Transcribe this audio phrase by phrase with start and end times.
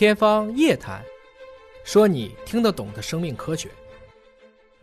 [0.00, 1.02] 天方夜谭，
[1.84, 3.68] 说你听得懂的生命科学。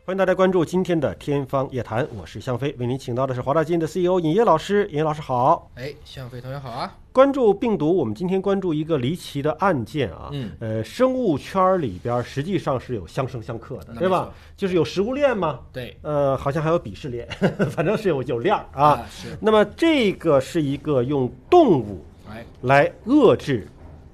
[0.05, 4.88] 欢迎大家关注今天的《天方夜谭》，我是向飞，为您请到的是华大基因的 CEO 尹烨老师。
[4.92, 6.95] 尹烨老师好，哎，向飞同学好啊！
[7.11, 10.30] 关注病毒，我们今天关注一个离奇的案件啊。
[10.34, 14.31] 嗯，呃，生物圈里边实际上是有相生相克的，对吧？
[14.55, 17.27] 就是有食物链嘛，对呃，好像还有鄙视链，
[17.71, 19.04] 反正是有有链儿啊。
[19.09, 23.68] 是，那么这个是一个用动物哎，来遏制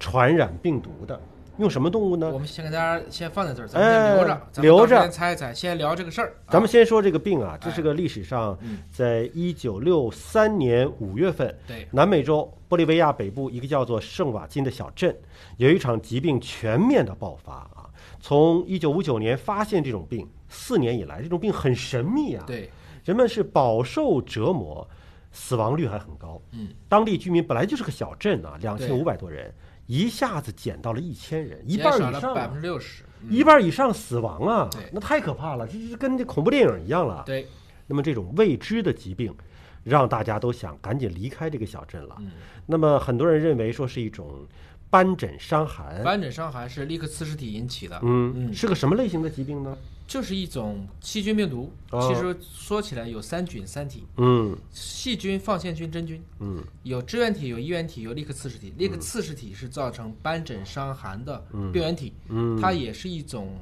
[0.04, 1.18] 传染病毒的，
[1.58, 2.38] 用什么动物呢我？
[2.38, 6.36] 们先给大家先放在这儿，咱们留着，留着到时间猜一猜，先聊这个事儿。
[6.46, 15.16] 啊咱们先说这个病啊，这哎是个历史上嗯，在一九六三年五月份，对南美洲玻利维亚北部一个叫做圣瓦金的小镇，
[15.56, 17.90] 有一场疾病全面的爆发啊。
[18.20, 22.70] 从一九五九年发现这种病，四年以来，这种病很神秘啊，对，
[23.06, 24.86] 人们是饱受折磨，
[25.32, 26.42] 死亡率还很高。
[26.52, 29.54] 嗯，当地居民本来就是个小镇啊，两千五百多人，
[29.88, 33.04] 一下子减到了一千人，一半以上百分之六十。
[33.04, 37.24] 嗯一半以上死亡啊对，那太可怕了，这是跟这恐怖电影一样了。
[37.26, 37.48] 对，
[37.88, 39.34] 那么这种未知的疾病，
[39.86, 42.18] 让大家都想赶紧离开这个小镇了。
[42.20, 42.32] 嗯，
[42.66, 44.46] 那么很多人认为说是一种
[44.90, 49.78] 斑疹伤寒，斑疹伤寒是立克刺实体引起的，嗯，嗯是个什么类型的疾病呢？
[50.14, 51.72] 就是一种细菌病毒。
[51.90, 56.22] 哦其实说起来有三菌三体，嗯细菌、放线菌、真菌。
[56.40, 58.72] 嗯有支原体，有衣原体，有立克刺实体。
[58.78, 63.58] 立克刺实体是造成斑疹伤寒的病原体，嗯，它也是一种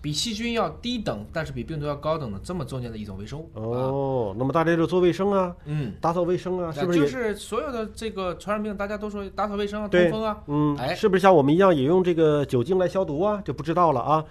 [0.00, 3.50] 比细菌要低等，但是比病毒要高等的这么中间的一种微生物。
[3.54, 7.06] 啊，哦，那么大家就做卫生啊，嗯，打扫卫生啊，是不是就？
[7.06, 13.42] 是所有的这个传染病，大家都说打扫卫生啊、通风啊，嗯，哎是不是像我们一样也用这个酒精来消毒啊？
[13.44, 14.24] 就不知道了啊，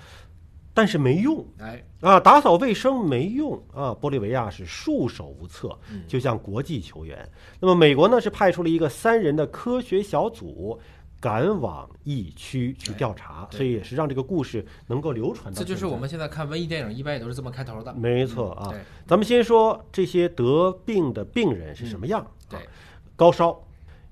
[0.80, 1.46] 但是没用。
[1.58, 3.92] 哎，啊，打扫卫生没用啊！
[4.00, 7.30] 玻利维亚是束手无策，嗯就像国际球员。
[7.60, 10.80] 那么美国呢是派出了一个三人的科学小组，
[11.20, 17.94] 赶往疫区去调查，对所以也是让这个故事能够流传到这就是我们现在看文艺电影一般也都是这么开头的。
[17.94, 18.70] 没错啊。
[18.70, 22.26] 对咱们先说这些得病的病人是什么样？
[22.50, 22.64] 对啊，
[23.18, 23.62] 高烧、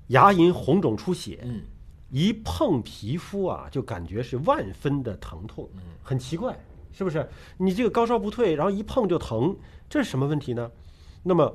[0.08, 1.62] 牙龈红肿出血，嗯，
[2.10, 6.58] 一碰皮肤啊，就感觉是万分的疼痛，嗯很奇怪，
[6.92, 7.28] 是不是？
[7.58, 9.56] 你这个高烧不退，然后一碰就疼，
[9.88, 10.70] 这是什么问题呢？
[11.22, 11.54] 那么，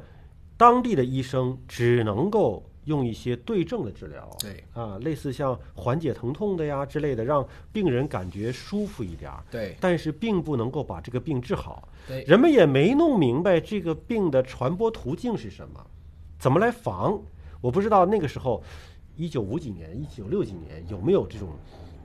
[0.57, 11.87] 当地的医生只能够用一些对症的治疗，对啊，类似像缓解疼痛的呀之类的，让病人感觉舒服一点儿，对但是并不能够把这个病治好。
[12.07, 15.85] 对，人们也没弄明白这个病的传播途径是什么，
[16.37, 17.19] 怎么来防？
[17.61, 18.61] 我不知道那个时候，
[19.15, 21.47] 一九五几年、一九六几年有没有这种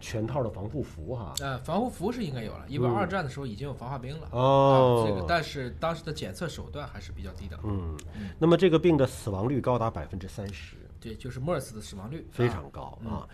[0.00, 1.34] 全套的防护服哈？
[1.40, 4.28] 呃，防护服是应该有了，因为嗯二战的时候已经有防化兵了。
[4.32, 7.58] 哦啊，这个但是当时的检测手段还是比较低的。
[7.64, 7.96] 嗯，
[8.38, 13.28] 那么这个病的死亡率高达百分之三十，对，就是莫尔斯的死亡率啊非常高啊！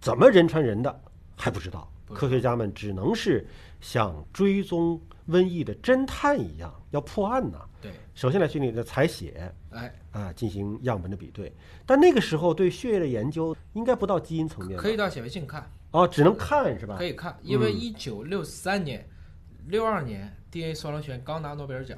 [0.00, 1.00] 怎么人传人的
[1.36, 3.46] 还不知道，知道科学家们只能是
[3.80, 7.58] 像追踪瘟疫的侦探一样，要破案呐。
[7.80, 11.54] 对，首先来去你的采血，哎，啊，进行样本的比对。
[11.86, 16.96] 但那个时候对血液的研究应该不到基因层面，可以到显微镜看，哦，只能看是吧？
[16.98, 19.08] 可以看，因为嗯一九六三年、
[19.68, 21.96] 六二年 DNA 双螺旋刚拿诺贝尔奖，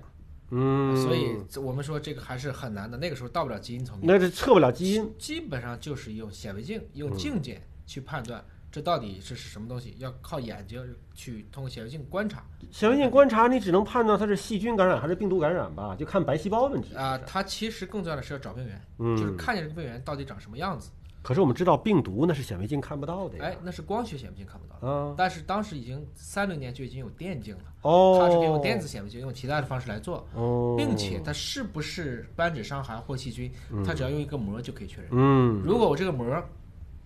[0.51, 2.99] 嗯，所以我们说这个还是很难的。
[2.99, 5.11] 那个时候到不了基因层面，那是测不了基因。
[5.19, 10.78] 基本上就是用显微镜、用嗯镜检去判断这到底是是什么东西，要靠眼睛
[11.15, 17.17] 去通过显微镜观察显微镜观察，你只能判断它是细菌感染还是病毒感染吧，就看白细胞问题啊。
[17.27, 20.91] 它其实更重要的是要找病原，嗯，就是看见这个病原到底长什么样子。
[21.27, 23.47] 可是我们知道病毒那是显微镜看不到的呀。
[23.47, 24.87] 哎，那是光学显微镜看不到的。
[24.87, 33.51] 嗯，但是当时已经三零年就已经有电镜了，哦，它是可以用电子显微镜，用其他的方式来做，哦，并且它是不是斑疹伤寒或细菌，
[33.85, 35.11] 它只要用一个膜就可以确认。
[35.11, 36.41] 嗯如果我这个膜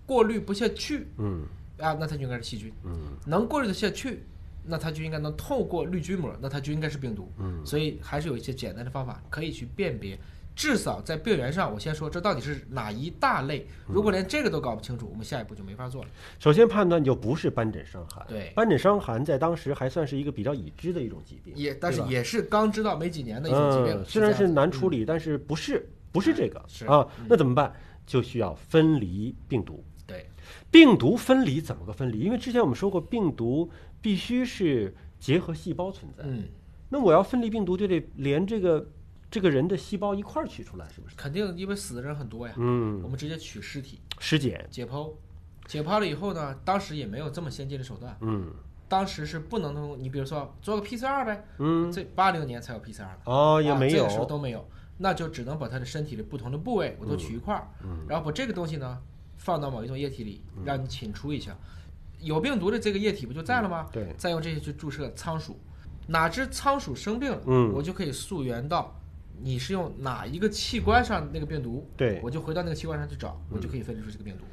[0.05, 1.43] 过滤不下去嗯
[1.79, 4.23] 啊，那它就应该是细菌；嗯能过滤得下去，
[4.63, 7.27] 那它就应该能透过滤菌膜，那它就应该是病毒。
[7.39, 10.15] 嗯，所以还是有一些简单的方法可以去辨别。
[10.61, 13.65] 至少在病源上，我先说这到底是哪一大类。
[13.87, 16.09] 如果连这个都搞不清楚，我们下一步就没法做了。
[16.37, 18.23] 首先判断就不是斑疹伤寒。
[18.29, 23.99] 对斑疹伤寒在当时还算是一个比较已知的一种疾病，也，但是也是刚知道没几年的一种疾病。
[23.99, 27.25] 嗯，虽然是难处理，但是不是不是这个啊嗯？
[27.27, 27.73] 那怎么办？
[28.05, 29.83] 就需要分离病毒。
[30.05, 30.27] 对，
[30.69, 32.19] 病毒分离怎么个分离？
[32.19, 33.67] 因为之前我们说过，病毒
[33.99, 36.23] 必须是结合细胞存在。
[36.23, 36.43] 嗯，
[36.89, 38.87] 那我要分离病毒，就得连这个
[39.31, 41.15] 这个人的细胞一块儿取出来，是不是？
[41.15, 43.01] 肯定因为死的人很多呀，嗯。
[43.01, 44.01] 我嗯，们直接取尸体。
[44.19, 44.67] 尸检。
[44.69, 45.13] 解剖，
[45.65, 48.53] 解剖了以后呢，当时也没有这么先进的手段，嗯。
[48.89, 53.19] 当时是不能通，你比如说做个 PCR 呗，嗯，这八零年才有 PCR 的。
[53.23, 54.25] 哦，也没有这个时候。
[54.25, 54.67] 都没有，
[54.97, 58.05] 那就只能把他的身体的不同的部位我都取一块儿，嗯。
[58.09, 58.99] 然后把这个东西呢
[59.37, 60.63] 放到某一种液体里，嗯。
[60.65, 61.57] 让你侵出一下，
[62.19, 63.87] 有病毒的这个液体不就在了吗？
[63.93, 65.57] 对，再用这些去注射仓鼠，
[66.07, 67.71] 哪只仓鼠生病了，嗯。
[67.71, 68.93] 我就可以溯源到
[69.43, 74.43] 你是用哪一个器官上那个病毒，对我就回到那个器官上去找，我就可以分离出这个病毒。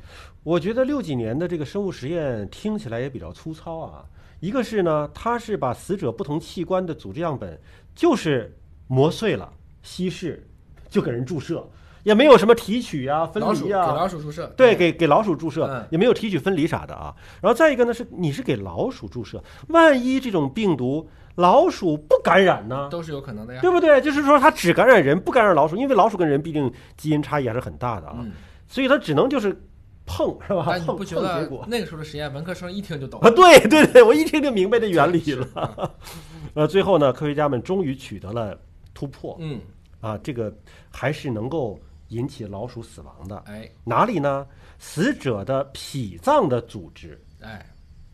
[0.43, 4.05] 我觉得六几年的这个生物实验听起来也比较粗糙啊。
[4.41, 7.61] 一个是呢，它是把死者不同器官的组织样本
[7.95, 8.57] 就是
[8.87, 9.53] 磨碎了、
[9.83, 10.49] 稀释，
[10.89, 11.69] 就给人注射，
[12.05, 13.93] 也没有什么提取啊、分离啊给。
[13.93, 17.15] 老鼠注射，对，给给老鼠注射嗯，也没有提取分离啥的啊。
[17.43, 21.09] 然后再一个呢，是你是给老鼠注射，万一这种病毒
[21.39, 22.89] 老鼠不感染呢？
[22.91, 23.61] 都是有可能的呀。
[23.61, 24.01] 对不对？
[24.01, 28.33] 就是说它只感染人，不感染老鼠，因为老鼠跟人毕竟基因差异还是很大的啊，嗯，
[28.67, 29.57] 所以它只能就是
[30.05, 30.65] 碰，是吧？
[30.71, 31.65] 但你碰不觉得碰结果。
[31.69, 33.31] 那个时候的实验，文科生一听就懂啊，？
[33.31, 35.47] 对对对，我一听就明白这原理是了。
[35.55, 35.91] 啊
[36.55, 38.59] 呃，最后呢，科学家们终于取得了
[38.93, 39.61] 突破嗯，
[40.01, 40.53] 啊，这个
[40.91, 43.45] 还是能够引起老鼠死亡的。
[43.47, 44.45] 哎哪里呢？
[44.81, 47.65] 死者的脾脏的组织哎，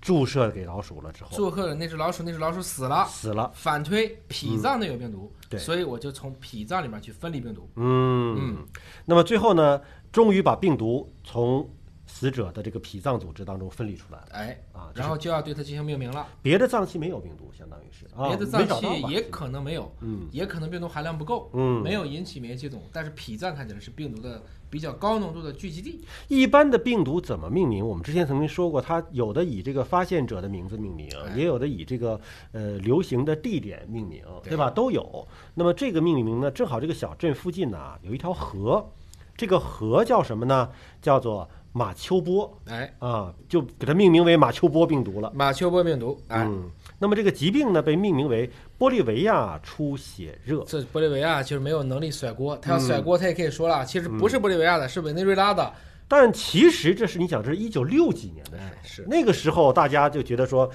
[0.04, 3.06] 注射给老鼠了之后，注射了那只老鼠，那只老鼠死了。
[3.06, 3.50] 死了。
[3.54, 7.66] 反推脾脏内有病毒，对所以我就从脾脏里面去分离病毒。
[7.76, 8.66] 嗯嗯，
[9.06, 9.80] 那么最后呢，
[10.12, 11.66] 终于把病毒从
[12.14, 14.92] 死者的这个脾脏组织当中分离出来了哎，啊。
[14.94, 16.24] 然后就要对它进行命名了。
[16.40, 22.82] 别的脏器没有病毒，相当于是啊，别的脏器也可能没有，嗯也可能病毒含量不够，嗯没有引起免疫系统。
[22.92, 24.40] 但是脾脏看起来是病毒的
[24.70, 26.04] 比较高浓度的聚集地。
[26.28, 27.84] 一般的病毒怎么命名？
[27.84, 32.20] 我们之前曾经说过，它有的以这个发现者的名字命名，哎也有的以这个
[32.52, 34.70] 呃流行的地点命名，对对吧？
[34.70, 35.26] 都有。
[35.54, 38.88] 那么这个命名呢，正好这个小镇附近呢有一条河，
[39.36, 40.70] 这个河叫什么呢？
[41.02, 42.56] 叫做马丘波。
[42.66, 45.30] 哎，啊，就给它命名为马丘波病毒了。
[45.34, 48.48] 马丘波病毒，哎，嗯，那么这个疾病呢，被命名为
[48.78, 50.62] 玻利维亚出血热。
[50.68, 52.80] 这玻利维亚就是没有能力甩锅，他要嗯。
[52.86, 55.74] 甩锅，他也可以说了，其实不是玻利维亚的，是委内瑞拉的。
[56.06, 59.04] 但其实这是你想，这是一九六几年的事，哎是。
[59.08, 60.70] 那个时候大家就觉得说，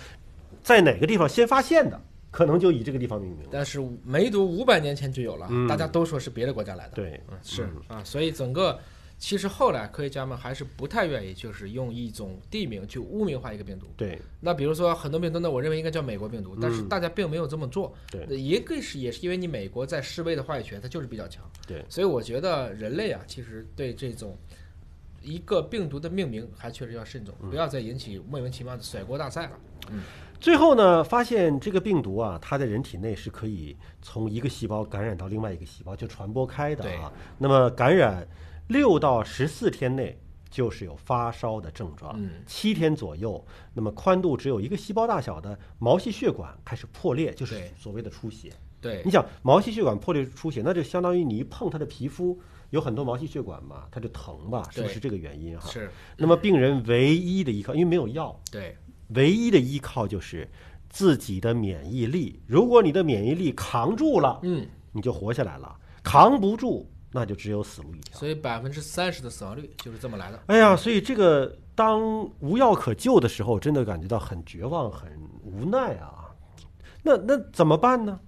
[0.62, 3.48] 在哪个地方先发现的，可能就以这个地方命名。
[3.50, 5.68] 但是梅毒五百年前就有了，嗯。
[5.68, 6.96] 大家都说是别的国家来的。
[6.96, 8.78] 对，嗯，是啊，所以整个
[9.19, 13.86] 其实后来科学家们还是不太愿意，就是用一种地名去污名化一个病毒。
[13.98, 17.94] 对，那比如说很多病毒呢，我认为应该叫美国病毒，但是大家并没有这么做。
[18.10, 21.44] 对呃一个是也是因为你美国在世卫的话语权它就是比较强。
[21.68, 24.38] 对，所以我觉得人类啊，其实对这种
[25.22, 29.60] 一个病毒的命名还确实要慎重，不要再引起莫名其妙的甩锅大赛了。
[29.92, 30.01] 嗯
[30.39, 37.12] 最后呢，发现这个病毒啊，它在人体内是可以从一个细胞感染到另外一个细胞，就传播开的啊。
[37.38, 38.25] 那么感染
[38.69, 40.18] 六到十四天内。
[40.51, 48.51] 就是有发烧的症状，嗯七天左右，那么宽度只有一个细胞大小的毛细血管开始破裂，就是所谓的出血。
[48.81, 54.68] 对你，想毛细血管破裂出血，那就相当于你一碰它的皮肤，有很多毛细血管嘛，它就疼吧？
[54.72, 55.69] 是不是这个原因哈？
[55.69, 58.75] 是，那么病人唯一的依靠，因为没有药，对，
[59.10, 60.50] 唯一的依靠就是
[60.89, 62.42] 自己的免疫力。
[62.48, 68.18] 如果你的免疫力扛住了，嗯，你就活下来了；扛不住，那就只有死路一条。
[68.18, 70.40] 所以百分之三十的死亡率就是这么来的。
[70.48, 72.02] 哎呀，所以这个当
[72.40, 75.12] 无药可救的时候，真的感觉到很绝望、很
[75.44, 76.30] 无奈啊。
[77.04, 78.20] 那那怎么办呢？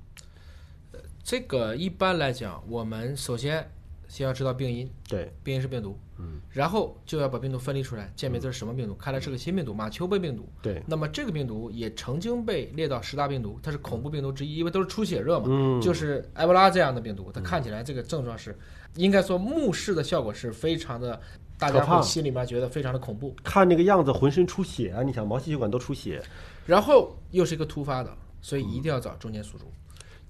[1.24, 3.72] 这个一般来讲，我们首先
[4.12, 10.50] 先要知道病因，对，病因是病毒，嗯，然后就要把病毒分离出来，鉴别这是什么病毒，看来是个新病毒，马丘贝病毒。
[10.62, 15.80] 对，那么这个病毒也曾经被列到十大病毒，它是恐怖病毒之一，因为都是出血热嘛，嗯。
[15.80, 18.54] 就是埃博拉这样的病毒，它看起来这个症状是，
[18.96, 21.18] 应该说目视的效果是非常的，
[21.58, 25.02] 大家会心里面觉得非常的恐怖，看那个样子，浑身出血啊！
[25.02, 26.22] 你想，毛细血管都出血，
[26.66, 29.72] 然后又是一个突发的，所以一定要找中间宿主。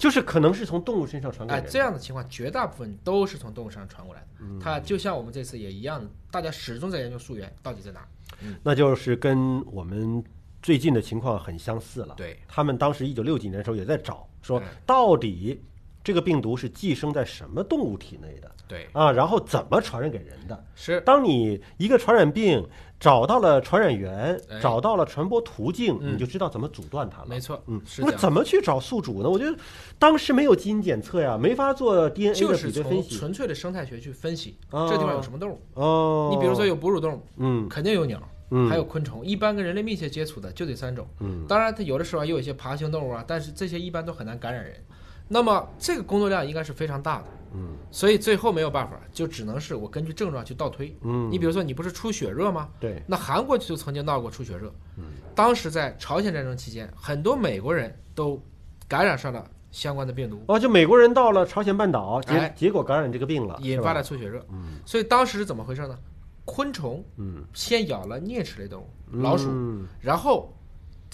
[0.02, 1.70] 就是可能是从动物身上传给哎，人的。
[1.70, 4.28] 这样的情况绝大部分都是从动物身上传过来的。
[4.40, 8.08] 嗯它就像我们这次也一样的，大家始终在研究溯源到底在哪儿。
[8.64, 10.24] 那就是跟我们
[10.60, 12.16] 最近的情况很相似了。
[12.18, 15.62] 对，他们当时一九六几年的时候也在找，说嗯到底
[16.04, 19.12] 这个病毒是寄生在什么动物体内的对，啊？
[19.12, 20.66] 然后怎么传染给人的？
[20.76, 22.68] 是当你一个传染病
[23.00, 27.28] 找到了传染源，哎找到了传播途径，嗯你就知道怎么阻断它了。
[27.28, 28.12] 没错，嗯，是这样。
[28.16, 29.30] 那怎么去找宿主呢？
[29.30, 29.56] 我觉得
[30.00, 33.16] 当时没有基因检测呀，没法做 DNA 的就是从比对分析。
[33.18, 35.62] 纯粹的生态学去分析哦这地方有什么动物。
[35.74, 39.26] 哦，你比如说有哺乳动物，嗯肯定有鸟，嗯，还有昆虫。
[39.26, 41.06] 一般跟人类密切接触的就这三种。
[41.20, 44.74] 嗯当然，它有的时候也有一些爬行动物啊，但是这些一般都很难感染人。
[45.34, 47.26] 那么这个工作量应该是非常大的。
[47.54, 50.96] 嗯所以最后没有办法，就只能是我根据症状去倒推。
[51.02, 52.70] 嗯，你比如说，你不是出血热吗？
[52.80, 55.04] 对，那韩国就曾经闹过出血热，嗯
[55.36, 58.42] 当时在朝鲜战争期间，很多美国人都
[58.88, 64.46] 感染上了相关的病毒，哦，就美国人到了朝鲜半岛，结哎结果感染这个病了，引发了出血热。
[64.50, 65.98] 嗯所以当时是怎么回事呢？
[66.46, 68.88] 昆虫嗯，先咬了啮齿类动物，
[69.22, 70.54] 老鼠，嗯然后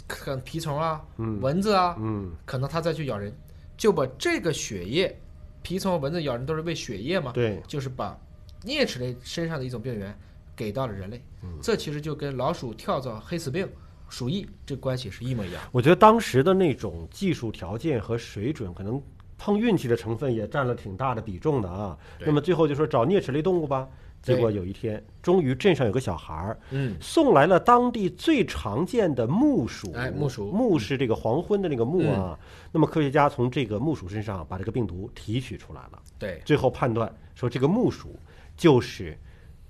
[0.07, 3.35] 可能蜱虫啊、嗯蚊子啊，嗯可能它再去咬人，
[3.77, 5.15] 就把这个血液，
[5.63, 8.19] 蜱虫和蚊子咬人都是喂血液嘛，对，就是把
[8.65, 10.17] 啮齿类身上的一种病原
[10.55, 13.69] 给到了人类，嗯这其实就跟老鼠跳蚤、黑死病、
[14.09, 15.61] 鼠疫这关系是一模一样。
[15.71, 19.01] 我觉得当时的那种技术条件和水准，可能
[19.37, 21.95] 碰运气的成分也占了挺大的比重的啊。
[22.19, 23.87] 那么最后就说找啮齿类动物吧。
[24.35, 29.91] 结果有一天，终于镇上有个小孩儿嗯，送来了当地最常见的木鼠。
[29.93, 32.37] 哎木鼠木是这个黄昏的那个木啊。
[32.71, 38.19] 那么科学家从这个木鼠身上把这个病毒提取出来了，对，最后判断说这个木鼠
[38.55, 39.17] 就是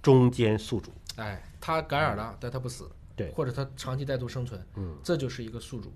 [0.02, 0.92] 中间宿主。
[1.18, 3.32] 哎，它感染了，但它不死，对。
[3.32, 5.92] 或者它长期带毒生存，嗯，这就是一个宿主。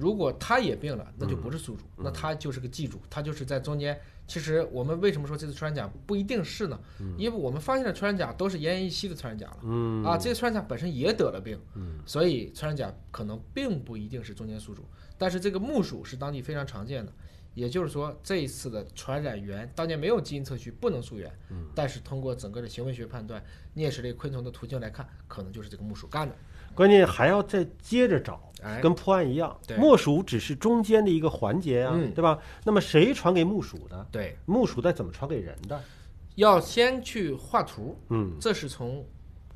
[0.00, 4.00] 如果他也病了，那就不是宿主，那他就是个寄主，他就是在中间。
[4.26, 6.80] 其实我们为什么说这次穿山甲不一定是呢？
[7.18, 9.58] 因为我们发现的穿山甲都是奄奄一息的穿山甲了。
[9.64, 14.84] 嗯啊，这些穿山甲本身也得了病，嗯所以穿山甲可能并不一定是中间宿主，
[15.18, 17.12] 但是这个木鼠是当地非常常见的，
[17.54, 23.42] 也就是说这一次的传染源当年没有基因测序，不能溯源，嗯但是通过整个的行为学判断，
[23.74, 26.34] 啮齿类昆虫的途径来看，可能就是这个木鼠干的。
[26.72, 32.38] 关键还要再接着找，哎，跟破案一样，对木鼠只是中间的一个环节啊，嗯对吧？
[32.64, 34.06] 那么谁传给木鼠的？
[34.10, 35.82] 对，木鼠再怎么传给人的？
[36.36, 39.04] 要先去画图，嗯这是从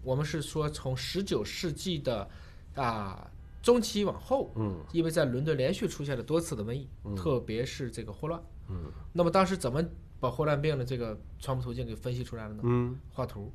[0.02, 2.28] 我们是说从十九世纪的
[2.74, 3.30] 啊
[3.62, 8.42] 中期往后，嗯因为在伦敦连续出现了多次的瘟疫，特别是这个霍乱。
[8.68, 9.82] 嗯那么当时怎么
[10.20, 12.62] 把霍乱病的这个传播途径给分析出来了呢？
[12.64, 13.52] 嗯，画图。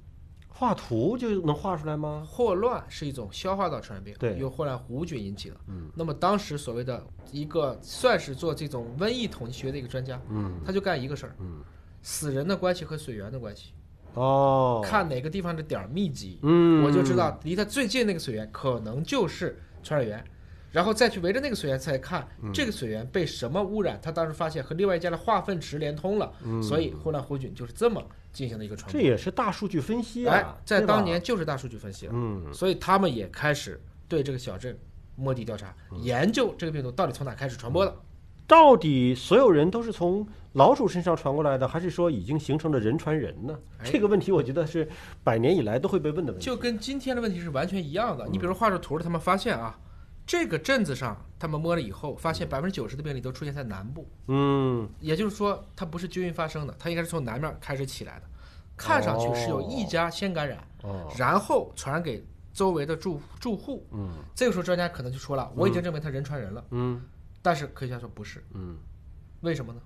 [0.52, 2.26] 画图就能画出来吗？
[2.28, 4.38] 霍乱是一种消化道传染病，对。
[4.38, 5.56] 由霍乱弧菌引起的。
[5.68, 5.90] 嗯。
[5.96, 7.02] 那么当时所谓的
[7.32, 10.60] 一个算是做这种瘟疫统计学的一个专家，嗯。
[10.66, 11.62] 他就干一个事儿：嗯。
[12.02, 13.74] 死人的关系和水源的关系，
[14.14, 20.24] 哦，看哪个地方的点儿密集，嗯，我就知道离它最近那个水源可能就是传染源，
[20.72, 22.52] 然后再去围着那个水源再看嗯。
[22.54, 24.00] 这个水源被什么污染。
[24.02, 26.64] 他当时发现和另外一家的化粪池连通了，嗯。
[26.64, 29.00] 所以霍乱弧菌就是这么进行的一个传播。
[29.00, 34.78] 这也是大数据分析哎在当年就是大数据分析了，嗯所以他们也开始对这个小镇
[35.16, 37.96] 摸底调查，嗯研究这个病毒到底从哪开始传播的。
[38.48, 43.56] 到底所有人都是从老鼠身上传过来的，还是说已经形成了人传人呢？
[43.78, 44.90] 哎这个问题我觉得是
[45.24, 46.46] 百年以来都会被问的问题。
[46.46, 48.26] 就跟今天的问题是完全一样的。
[48.26, 49.78] 嗯你比如画着图了，他们发现啊，
[50.30, 54.08] 这个镇子上他们摸了以后，发现百分之九十的病例都出现在南部。
[54.28, 58.28] 嗯也就是说，它不是均匀发生的，它应该是从南面开始起来的。
[58.78, 63.88] 看上去是有一家先感染，哦然后传染给周围的住住户。
[63.92, 66.64] 嗯这个时候专家可能就说了，我已经证明它人传人了。
[66.70, 67.02] 嗯
[67.42, 68.78] 但是科学家说不是，嗯。
[69.42, 69.82] 为什么呢？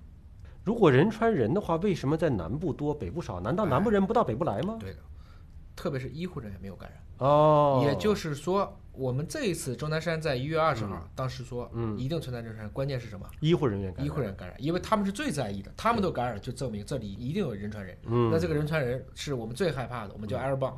[0.62, 3.40] 如果人传人的话，为什么在南部多，北部少？
[3.40, 4.76] 难道南部人不到北部来吗？
[4.78, 4.98] 对的，
[5.74, 7.00] 特别是医护人员没有感染。
[7.18, 11.98] 哦，也就是说，我们这一次钟南山在一月二十号，当时说，嗯。
[11.98, 13.26] 一定存在人传人，关键是什么？
[13.40, 14.06] 医护人员感染。
[14.06, 17.96] 医护人员感染，因为他们是最在意的，他们都感染，就证明这里一定有人传人。
[18.06, 18.30] 嗯。
[18.30, 20.74] 那这个人传人是我们最害怕的，我们叫 airborne，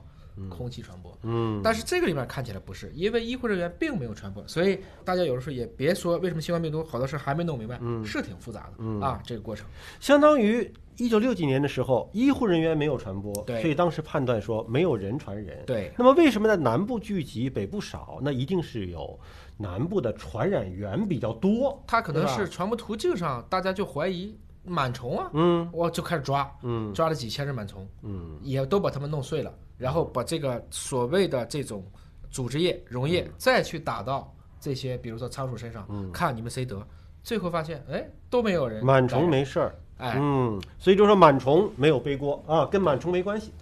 [0.49, 1.16] 空气传播。
[1.23, 9.66] 嗯但是这个里面看起来不是，因为医护人员并没有传播，所以大家有的时候也别说为什么新冠病毒好多事儿还没弄明白，嗯是挺复杂的、嗯啊，这个过程。
[10.00, 15.62] 相当于一九六几年的时候，医护人员没有传播，对所以当时判断说没有人传人。
[15.66, 18.19] 对，那么为什么在南部聚集，北部少？
[18.23, 19.19] 那一定是有
[19.59, 21.83] 南部的传染源比较多。
[21.87, 24.35] 它可能是传播途径上，大家就怀疑
[24.66, 25.68] 螨虫啊，嗯。
[25.73, 26.92] 我就开始抓，嗯。
[26.92, 28.38] 抓了几千只螨虫，嗯。
[28.42, 31.85] 也都把它们弄碎了，然后把这个所谓的这种
[32.30, 36.85] 组织液、溶液再去打到这些，比如说仓鼠身上，看你们谁得，
[37.23, 39.75] 最后发现，哎，都没有人螨虫，没事儿。
[39.99, 43.52] 哎，嗯，所以就说螨虫没有背锅啊，跟螨虫没关系。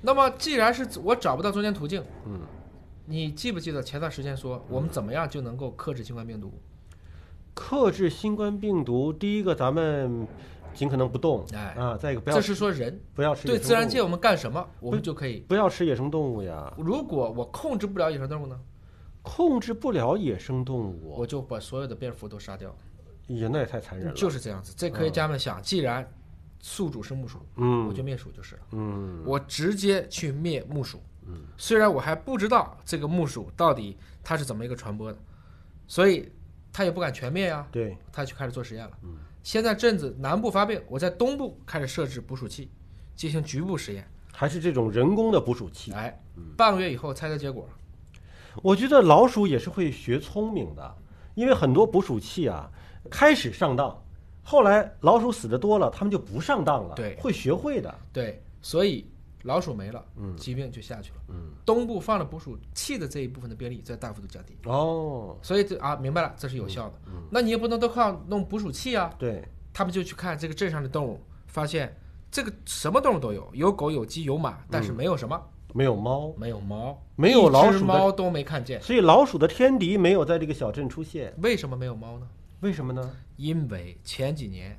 [0.00, 2.40] 那么既然是我找不到中间途径，嗯，
[3.06, 6.52] 你记不记得前段时间说我们怎么样就能够克制新冠病毒？
[7.54, 10.26] 克制新冠病毒，第一个咱们
[10.74, 15.40] 尽可能不动，哎啊，再一个不要这是说人不要吃对自然界我们干什么，我们就可以。
[15.48, 18.58] 不要吃野生动物呀，如果我控制不了野生动物呢，
[19.22, 22.74] 控制不了野生动物，我就把所有的蝙蝠都杀掉。
[23.26, 24.14] 也那也太残忍了。
[24.14, 24.74] 就是这样子。
[24.76, 26.06] 这科学家们想，既然
[26.60, 28.62] 宿主是木鼠，嗯我就灭鼠就是了。
[28.72, 31.00] 嗯我直接去灭木鼠。
[31.56, 35.18] 虽然我还不知道这个木鼠到底它是怎么一个传播的，
[35.86, 36.30] 所以
[36.70, 37.66] 他也不敢全灭呀。
[37.72, 38.92] 对，他就开始做实验了。
[39.44, 42.70] 现在镇子南部发病，我在东部开始设置捕鼠器，
[43.14, 44.10] 进行局部实验。
[44.32, 45.92] 还是这种人工的捕鼠器。
[45.92, 46.18] 哎，
[46.56, 47.68] 半个月以后猜猜结果。
[48.62, 50.96] 我觉得老鼠也是会学聪明的，
[51.34, 52.70] 因为很多捕鼠器啊，
[53.10, 54.02] 开始上当，
[54.42, 57.94] 后来老鼠死的多了，它们就不上当了，对会学会的。
[58.14, 59.06] 对，所以
[59.44, 61.16] 老鼠没了，嗯疾病就下去了。
[61.28, 66.94] 嗯，东部放了捕鼠器的这一部分的病例在大幅度降低，哦，所以这啊明白了，这是有效的。
[67.06, 71.96] 嗯那你也不能都靠弄捕鼠器啊，对，他们就去看这个镇上的动物，发现
[72.30, 75.40] 这个什么动物都有，有狗有鸡有马，但是没有什么，
[75.72, 78.80] 没有猫，没有猫，没有老鼠猫都没看见。
[78.80, 82.26] 所以老鼠的天敌没有在这个小镇出现，为什么没有猫呢？
[82.60, 83.10] 为什么呢？
[83.36, 84.78] 因为前几年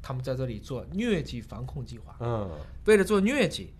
[0.00, 2.48] 他们在这里做疟疾防控计划，嗯，
[2.84, 3.72] 为了做疟疾，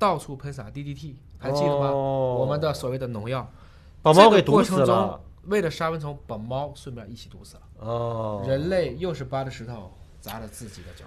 [0.00, 1.88] 到处喷洒 DDT，还记得吗？
[1.90, 3.48] 哦我们的所谓的农药，
[4.00, 5.20] 把猫给毒死了中。
[5.44, 7.62] 为了杀蚊虫，把猫顺便一起毒死了。
[7.80, 11.04] 哦，人类又是扒着石头砸了自己的脚。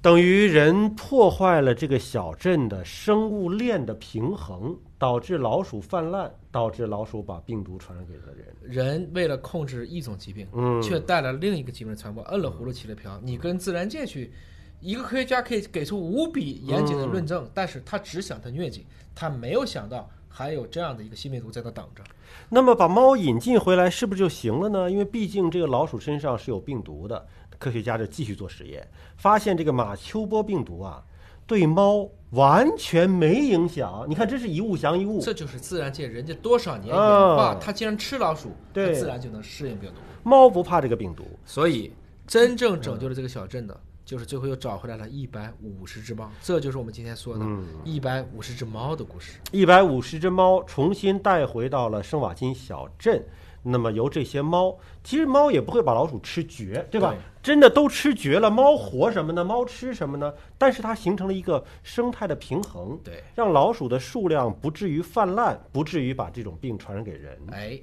[0.00, 8.46] 等于人破坏了这个小镇的生物链的平衡，导致老鼠泛滥，导致老鼠把病毒传染给了人。
[8.62, 13.18] 人为了控制一种疾病，嗯却带来另一个疾病的传播，摁了葫芦起了瓢。
[13.22, 14.32] 你跟自然界去，
[14.80, 22.02] 一个科学家可以给出无比严谨的论嗯证，但是他只想他疟疾，他没有想到还有这样的一个新病毒在那等着。
[22.48, 24.90] 那么把猫引进回来是不是就行了呢？
[24.90, 27.26] 因为毕竟这个老鼠身上是有病毒的，
[27.58, 31.02] 科学家就继续做实验，发现这个马丘波病毒啊，
[31.46, 34.04] 对猫完全没影响。
[34.08, 35.20] 你看，真是一物降一物。
[35.20, 39.96] 这就是自然界人家多少年演啊化，它既然吃老鼠，它自然就能适应病毒。
[40.22, 41.24] 猫不怕这个病毒。
[41.44, 41.92] 所以，
[42.26, 46.30] 真正拯救了这个小镇的，就是最后又找回来了一百五十只猫。
[46.40, 49.40] 这就是我们今天说的嗯一百五十只猫的故事。
[49.50, 53.22] 一百五十只猫重新带回到了圣瓦金小镇。
[53.68, 57.10] 那么由这些猫，其实猫也不会把老鼠吃绝，对吧？
[57.10, 59.44] 对真的都吃绝了，猫活什么呢？
[59.44, 60.32] 猫吃什么呢？
[60.56, 67.36] 但是它形成了一个生态的平衡，对，让老鼠的数量不至于泛滥，不至于把这种病传染给人。
[67.50, 67.76] 哎，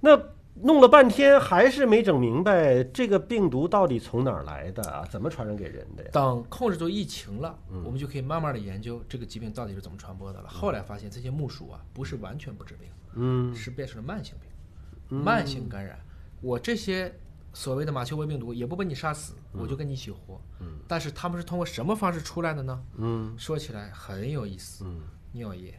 [0.00, 0.20] 那
[0.62, 5.04] 弄了半天还是没整明白这个病毒到底从哪儿来的啊？
[5.10, 6.10] 怎么传染给人的呀？
[6.12, 10.48] 等控制住疫情了，我们就可以慢慢的研究这个疾病到底是怎么传播的了。
[10.48, 15.98] 后来发现这些木鼠啊，不是完全不治病，嗯是变成了慢性病，慢性感染。
[16.40, 17.14] 我这些
[17.52, 20.40] 所谓的马丘波病毒也不把你杀死，我就跟你一起活。
[20.86, 22.82] 但是他们是通过什么方式出来的呢？
[22.96, 25.74] 嗯说起来很有意思，嗯，尿液。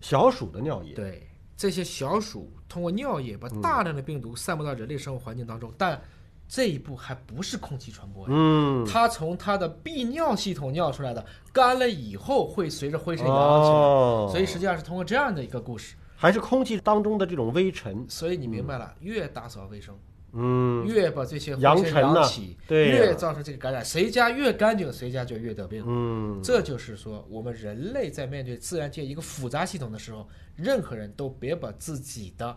[0.00, 6.00] 小鼠的尿液，对，这些小鼠通过尿液把大量的病毒散布到人类生活环境当中，但
[6.48, 8.28] 这一步还不是空气传播呀。
[8.30, 15.96] 嗯，它从它的泌尿系统尿出来的，干了以后会随着灰尘扬起来，哦，所以实际上是通过这样的一个故事。
[16.16, 19.94] 还是空气当中的这种微尘，所以你明白了，越打扫卫生，
[20.36, 23.84] 嗯，越把这些灰尘扬尘扬起，对呀越造成这个感染。
[23.84, 25.84] 谁家越干净，谁家就越得病。
[25.86, 32.54] 嗯，这就是说，我们人类在面对自然界一个复杂系统的时候，任何人都别把自己的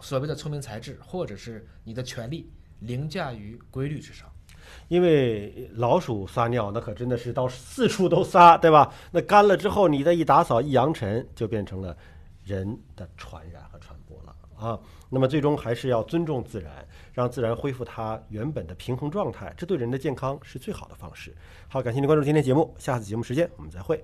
[0.00, 4.28] 所谓的聪明才智，或者是你的权利凌驾于规律之上。
[4.88, 8.92] 因为老鼠撒尿，那可真的是到四处都撒，对吧？
[9.10, 11.94] 那干了之后，你再一打扫一扬尘，就变成了
[12.42, 14.78] 人的传染和传播了啊。
[15.14, 16.72] 那么最终还是要尊重自然，
[17.12, 21.34] 让自然恢复它原本的平衡状态，这对人的健康是最好的方式。
[21.68, 24.02] 好，感谢您关注今天节目，下次节目时间我们再会。